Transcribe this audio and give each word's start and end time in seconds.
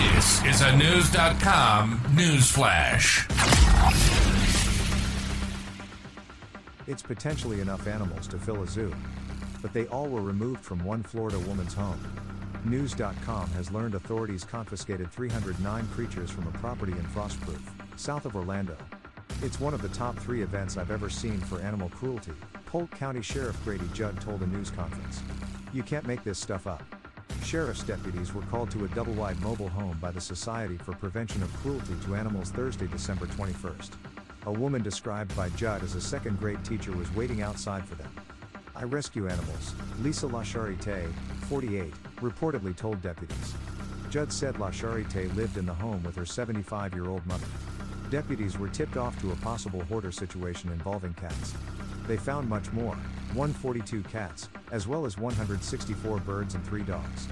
This 0.00 0.42
is 0.46 0.62
a 0.62 0.74
News.com 0.78 2.00
news 2.14 2.50
flash. 2.50 3.28
It's 6.86 7.02
potentially 7.02 7.60
enough 7.60 7.86
animals 7.86 8.26
to 8.28 8.38
fill 8.38 8.62
a 8.62 8.66
zoo. 8.66 8.94
But 9.60 9.74
they 9.74 9.86
all 9.88 10.08
were 10.08 10.22
removed 10.22 10.64
from 10.64 10.82
one 10.84 11.02
Florida 11.02 11.38
woman's 11.40 11.74
home. 11.74 12.00
News.com 12.64 13.50
has 13.50 13.70
learned 13.70 13.94
authorities 13.94 14.42
confiscated 14.42 15.12
309 15.12 15.86
creatures 15.88 16.30
from 16.30 16.46
a 16.46 16.52
property 16.52 16.92
in 16.92 17.04
Frostproof, 17.08 17.60
south 17.96 18.24
of 18.24 18.34
Orlando. 18.34 18.78
It's 19.42 19.60
one 19.60 19.74
of 19.74 19.82
the 19.82 19.90
top 19.90 20.18
three 20.18 20.40
events 20.40 20.78
I've 20.78 20.90
ever 20.90 21.10
seen 21.10 21.38
for 21.40 21.60
animal 21.60 21.90
cruelty, 21.90 22.32
Polk 22.64 22.90
County 22.92 23.20
Sheriff 23.20 23.62
Grady 23.64 23.88
Judd 23.92 24.18
told 24.22 24.40
a 24.40 24.46
news 24.46 24.70
conference. 24.70 25.22
You 25.74 25.82
can't 25.82 26.06
make 26.06 26.24
this 26.24 26.38
stuff 26.38 26.66
up. 26.66 26.82
Sheriff's 27.44 27.82
deputies 27.82 28.32
were 28.32 28.42
called 28.42 28.70
to 28.70 28.84
a 28.84 28.88
double 28.88 29.12
wide 29.14 29.40
mobile 29.40 29.68
home 29.68 29.98
by 30.00 30.10
the 30.10 30.20
Society 30.20 30.76
for 30.76 30.92
Prevention 30.92 31.42
of 31.42 31.52
Cruelty 31.56 31.94
to 32.04 32.14
Animals 32.14 32.50
Thursday, 32.50 32.86
December 32.86 33.26
21st. 33.26 33.90
A 34.46 34.52
woman 34.52 34.82
described 34.82 35.34
by 35.36 35.48
Judd 35.50 35.82
as 35.82 35.94
a 35.94 36.00
second 36.00 36.38
grade 36.38 36.64
teacher 36.64 36.92
was 36.92 37.12
waiting 37.14 37.42
outside 37.42 37.84
for 37.84 37.96
them. 37.96 38.10
I 38.76 38.84
rescue 38.84 39.28
animals, 39.28 39.74
Lisa 40.00 40.26
LaCharite, 40.26 41.12
48, 41.48 41.92
reportedly 42.16 42.76
told 42.76 43.02
deputies. 43.02 43.54
Judd 44.10 44.32
said 44.32 44.54
LaCharite 44.54 45.34
lived 45.34 45.56
in 45.56 45.66
the 45.66 45.74
home 45.74 46.02
with 46.02 46.16
her 46.16 46.26
75 46.26 46.94
year 46.94 47.08
old 47.08 47.26
mother. 47.26 47.46
Deputies 48.10 48.58
were 48.58 48.68
tipped 48.68 48.96
off 48.96 49.20
to 49.20 49.32
a 49.32 49.36
possible 49.36 49.82
hoarder 49.84 50.12
situation 50.12 50.70
involving 50.70 51.14
cats. 51.14 51.54
They 52.06 52.16
found 52.16 52.48
much 52.48 52.72
more 52.72 52.94
142 53.34 54.02
cats, 54.04 54.48
as 54.70 54.86
well 54.86 55.06
as 55.06 55.18
164 55.18 56.18
birds 56.20 56.54
and 56.54 56.64
3 56.64 56.82
dogs. 56.82 57.28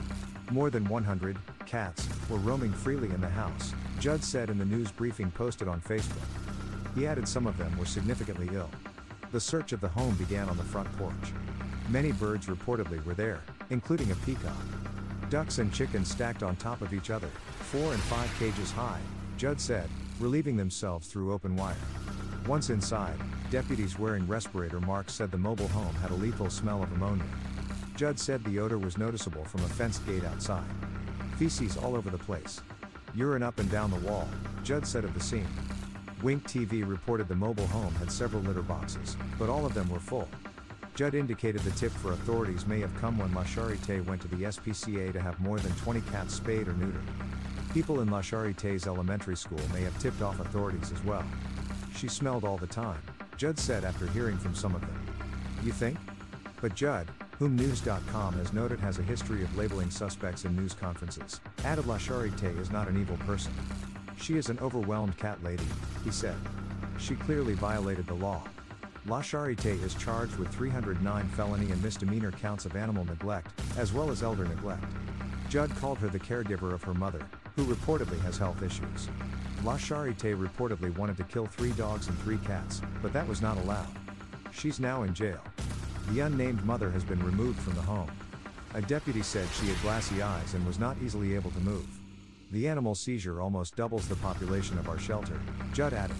More 0.50 0.70
than 0.70 0.88
100 0.88 1.36
cats 1.66 2.08
were 2.30 2.38
roaming 2.38 2.72
freely 2.72 3.10
in 3.10 3.20
the 3.20 3.28
house, 3.28 3.74
Judd 4.00 4.24
said 4.24 4.50
in 4.50 4.58
the 4.58 4.64
news 4.64 4.90
briefing 4.90 5.30
posted 5.30 5.68
on 5.68 5.80
Facebook. 5.80 6.26
He 6.94 7.06
added 7.06 7.28
some 7.28 7.46
of 7.46 7.58
them 7.58 7.76
were 7.78 7.86
significantly 7.86 8.48
ill. 8.52 8.70
The 9.30 9.40
search 9.40 9.72
of 9.72 9.80
the 9.80 9.88
home 9.88 10.14
began 10.14 10.48
on 10.48 10.56
the 10.56 10.62
front 10.62 10.90
porch. 10.96 11.32
Many 11.88 12.12
birds 12.12 12.46
reportedly 12.46 13.04
were 13.04 13.14
there, 13.14 13.40
including 13.70 14.10
a 14.10 14.14
peacock. 14.16 14.56
Ducks 15.30 15.58
and 15.58 15.72
chickens 15.72 16.10
stacked 16.10 16.42
on 16.42 16.56
top 16.56 16.80
of 16.80 16.94
each 16.94 17.10
other, 17.10 17.28
four 17.60 17.92
and 17.92 18.02
five 18.04 18.34
cages 18.38 18.70
high, 18.70 19.00
Judd 19.36 19.60
said, 19.60 19.88
relieving 20.18 20.56
themselves 20.56 21.08
through 21.08 21.32
open 21.32 21.54
wire. 21.54 21.76
Once 22.46 22.70
inside, 22.70 23.18
deputies 23.50 23.98
wearing 23.98 24.26
respirator 24.26 24.80
marks 24.80 25.14
said 25.14 25.30
the 25.30 25.38
mobile 25.38 25.68
home 25.68 25.94
had 25.96 26.10
a 26.10 26.14
lethal 26.14 26.50
smell 26.50 26.82
of 26.82 26.92
ammonia. 26.92 27.24
Judd 27.96 28.18
said 28.18 28.44
the 28.44 28.58
odor 28.58 28.78
was 28.78 28.98
noticeable 28.98 29.44
from 29.44 29.64
a 29.64 29.68
fenced 29.68 30.06
gate 30.06 30.24
outside. 30.24 30.64
Feces 31.36 31.76
all 31.76 31.96
over 31.96 32.10
the 32.10 32.18
place. 32.18 32.60
Urine 33.14 33.42
up 33.42 33.58
and 33.58 33.70
down 33.70 33.90
the 33.90 34.08
wall, 34.08 34.28
Judd 34.62 34.86
said 34.86 35.04
of 35.04 35.14
the 35.14 35.20
scene. 35.20 35.48
Wink 36.22 36.44
TV 36.44 36.86
reported 36.86 37.28
the 37.28 37.34
mobile 37.34 37.66
home 37.68 37.94
had 37.94 38.12
several 38.12 38.42
litter 38.42 38.62
boxes, 38.62 39.16
but 39.38 39.48
all 39.48 39.64
of 39.64 39.72
them 39.72 39.88
were 39.88 40.00
full. 40.00 40.28
Judd 40.94 41.14
indicated 41.14 41.62
the 41.62 41.70
tip 41.70 41.92
for 41.92 42.12
authorities 42.12 42.66
may 42.66 42.80
have 42.80 42.94
come 42.96 43.18
when 43.18 43.30
LaCharite 43.30 44.04
went 44.04 44.20
to 44.22 44.28
the 44.28 44.44
SPCA 44.44 45.12
to 45.12 45.20
have 45.20 45.40
more 45.40 45.58
than 45.58 45.72
20 45.76 46.00
cats 46.12 46.34
spayed 46.34 46.68
or 46.68 46.74
neutered. 46.74 47.06
People 47.72 48.00
in 48.00 48.08
LaCharite's 48.08 48.86
elementary 48.86 49.36
school 49.36 49.60
may 49.72 49.82
have 49.82 49.96
tipped 50.00 50.22
off 50.22 50.40
authorities 50.40 50.92
as 50.92 51.02
well. 51.04 51.24
She 51.94 52.08
smelled 52.08 52.44
all 52.44 52.58
the 52.58 52.66
time, 52.66 53.00
Judd 53.38 53.56
said 53.56 53.84
after 53.84 54.08
hearing 54.08 54.36
from 54.36 54.52
some 54.52 54.74
of 54.74 54.80
them. 54.80 55.06
You 55.62 55.70
think? 55.70 55.96
But 56.60 56.74
Judd, 56.74 57.08
whom 57.38 57.54
News.com 57.54 58.34
has 58.34 58.52
noted 58.52 58.80
has 58.80 58.98
a 58.98 59.02
history 59.02 59.44
of 59.44 59.56
labeling 59.56 59.92
suspects 59.92 60.44
in 60.44 60.56
news 60.56 60.74
conferences, 60.74 61.40
added 61.64 61.84
LaCharite 61.84 62.58
is 62.58 62.72
not 62.72 62.88
an 62.88 63.00
evil 63.00 63.16
person. 63.18 63.52
She 64.20 64.36
is 64.36 64.48
an 64.48 64.58
overwhelmed 64.58 65.16
cat 65.18 65.40
lady, 65.44 65.62
he 66.02 66.10
said. 66.10 66.34
She 66.98 67.14
clearly 67.14 67.54
violated 67.54 68.08
the 68.08 68.14
law. 68.14 68.42
LaCharite 69.06 69.84
is 69.84 69.94
charged 69.94 70.34
with 70.34 70.48
309 70.48 71.28
felony 71.28 71.70
and 71.70 71.80
misdemeanor 71.80 72.32
counts 72.32 72.66
of 72.66 72.74
animal 72.74 73.04
neglect, 73.04 73.52
as 73.76 73.92
well 73.92 74.10
as 74.10 74.24
elder 74.24 74.46
neglect. 74.46 74.82
Judd 75.48 75.70
called 75.76 75.98
her 75.98 76.08
the 76.08 76.18
caregiver 76.18 76.72
of 76.72 76.82
her 76.82 76.92
mother, 76.92 77.22
who 77.58 77.64
reportedly 77.64 78.20
has 78.20 78.38
health 78.38 78.62
issues. 78.62 79.08
LaCharite 79.64 80.38
reportedly 80.38 80.96
wanted 80.96 81.16
to 81.16 81.24
kill 81.24 81.46
three 81.46 81.72
dogs 81.72 82.06
and 82.06 82.16
three 82.20 82.38
cats, 82.38 82.80
but 83.02 83.12
that 83.12 83.26
was 83.26 83.42
not 83.42 83.56
allowed. 83.58 83.88
She's 84.52 84.78
now 84.78 85.02
in 85.02 85.12
jail. 85.12 85.40
The 86.10 86.20
unnamed 86.20 86.64
mother 86.64 86.88
has 86.88 87.02
been 87.02 87.20
removed 87.24 87.58
from 87.58 87.74
the 87.74 87.82
home. 87.82 88.12
A 88.74 88.82
deputy 88.82 89.22
said 89.22 89.48
she 89.48 89.66
had 89.66 89.82
glassy 89.82 90.22
eyes 90.22 90.54
and 90.54 90.64
was 90.64 90.78
not 90.78 90.98
easily 91.02 91.34
able 91.34 91.50
to 91.50 91.58
move. 91.58 91.88
The 92.52 92.68
animal 92.68 92.94
seizure 92.94 93.40
almost 93.40 93.74
doubles 93.74 94.06
the 94.06 94.14
population 94.16 94.78
of 94.78 94.88
our 94.88 94.98
shelter, 94.98 95.40
Judd 95.72 95.94
added. 95.94 96.16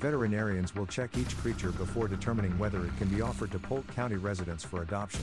Veterinarians 0.00 0.74
will 0.74 0.86
check 0.86 1.16
each 1.16 1.38
creature 1.38 1.70
before 1.70 2.08
determining 2.08 2.58
whether 2.58 2.84
it 2.84 2.96
can 2.98 3.06
be 3.06 3.22
offered 3.22 3.52
to 3.52 3.60
Polk 3.60 3.86
County 3.94 4.16
residents 4.16 4.64
for 4.64 4.82
adoption. 4.82 5.22